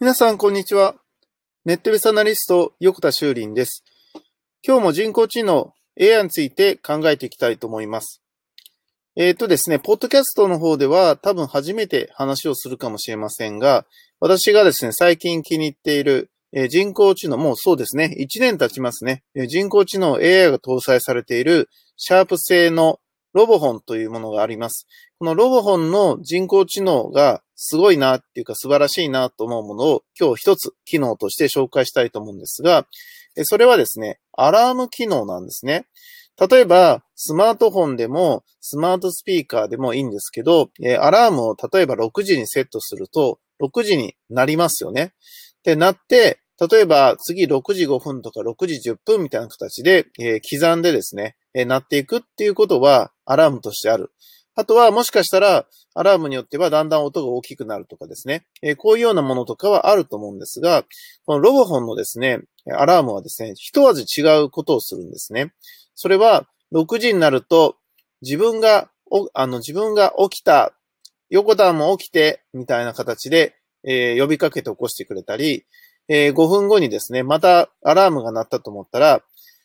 [0.00, 0.96] 皆さん、こんにちは。
[1.64, 3.84] ネットベースアナリスト、横田修林です。
[4.66, 8.20] 今日も人工知能 AI について考えていきたいと思います。
[9.14, 13.86] えっ、ー、とですね、ポッドキャストの方では多分初めて話をするかもしれませんが、
[14.18, 22.98] 私がですね、最近気に入っている、え、人工知能、もうそうですね、1年経ちますね、人工知能 AI が搭載されているシャープ製の
[23.34, 24.86] ロボホンというものがあります。
[25.18, 32.86] このロボホンの人工知能がすごいなっていうか素晴らしいなと思うものを今日一つ機能として紹介したいと思うんですが、
[33.42, 35.86] それはですね、アラーム機能なんですね。
[36.50, 40.70] 例えば、スマートフォンでも、スマートスピーカーでもいいんですけど、
[41.00, 45.14] アラームを例えば6時にセットすると、6時になりますよね。
[45.62, 46.40] で、なって、
[46.70, 54.10] 例えば次6時5分とか6時10分みたいな形で、え、刻んでですね、え、なっていくっていうことはアラームとしてある。
[54.56, 60.84] あとはもしかしたらアラームによってはだんだん音が大きくなるとかですね、えー、こういうようなものとかはあると思うんですが、
[61.26, 65.52] このロボホンのですね、アラームはですね、一味違うことをするんですね。
[65.94, 67.76] それは6時になると
[68.22, 68.90] 自分が、
[69.34, 70.72] あの自分が起きた、
[71.30, 75.64] 横田も起きて、みたいな形で、えー、呼びかけて起こしてくれたり、
[76.08, 79.22] えー、5分後にですね、またアラームが鳴ったと思ったら、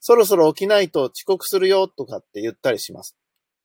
[0.00, 3.16] そろそろ起きないと遅刻するよとかって言ったりします。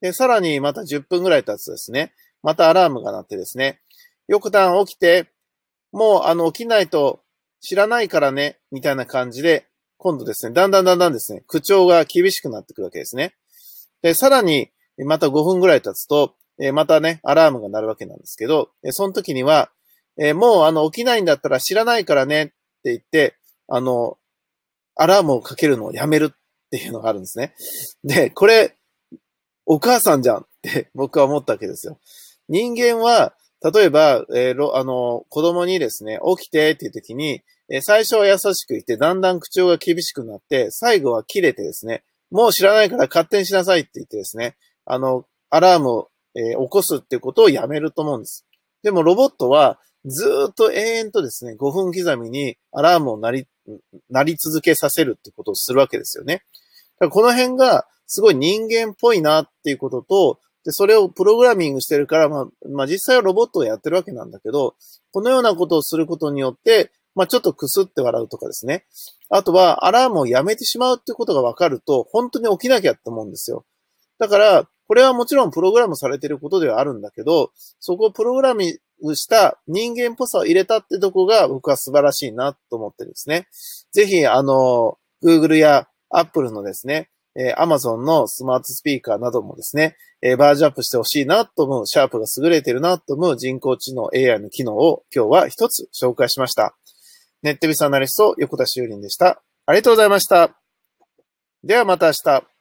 [0.06, 3.80] で、さらにまた10分ぐらい経つとですね、またアラームが鳴ってですね、
[4.28, 5.32] よくたん起きて、
[5.92, 7.24] もうあの起きないと
[7.60, 9.66] 知らないからね、みたいな感じで、
[9.98, 13.34] 今度ですね、だんだんだんだんですね、口調が厳しくなってくるわけですね。
[14.04, 14.70] で、さらに、
[15.08, 19.72] また5分ぐらい経つと、えまたね、アラームが鳴るわけなんですけど、えその時には、
[20.20, 22.54] えもうあの起きないんだったら知らないからねって
[22.84, 24.20] 言って、あの、
[24.96, 27.56] アラームをかけるのをやめるっていうのがあるんですね。
[28.04, 28.78] で、これ、
[29.66, 32.00] お母さんじゃんって 僕は思ったわけですよ。
[32.48, 33.36] 人間は、
[33.74, 44.56] 例えば、えー、あの、子供にですね、起きてっていう時に、えー、最初は優しく言って、だんだん口調が厳しくなって、最後は切れてですね、もう知らないから勝手にしなさいって言ってですね、
[44.86, 48.46] あの、アラームを、えー、起こすってことをやめると思うんです。
[48.84, 53.48] でもロボットは、ずっと永遠とですね、5分刻みにアラームを鳴り、
[54.12, 56.36] 鳴り続けさせるってことをするわけですよね。
[56.36, 56.46] だか
[57.06, 64.76] らこの辺がすごい人間っぽいなっていうことと、で、それをプログラミングしてるから、まあ、まあ実際はロボットをやってるわけなんだけど、
[65.12, 68.86] このようなことをすることによって、まあちょっとくすって笑うとかですね。
[69.30, 73.64] あとはアラームをやめてしまうってことがわかると、本当に起きなきゃって思うんですよ。
[74.18, 83.48] だから、これはもちろんプログラムされてることではあるんだけど、そこをプログラミングした人間っぽさを入れたってとこが僕は素晴らしいなと思ってですね。
[83.92, 96.76] ぜひ、あの、Google や Apple のですね、えー、Amazon のスマートスピーカーなどもですね、えー、バージョンアップしてほしいなと思う、シャープが優れてるなと思う人工知能 AI の機能を今日は一つ紹介しました。
[97.44, 99.44] ネットビスアナリスト横田修林でした。
[99.66, 100.58] ありがとうございました。
[101.64, 102.55] ではまた明日。